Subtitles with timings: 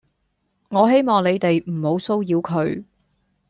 [0.69, 2.83] 我希望你哋唔好騷擾佢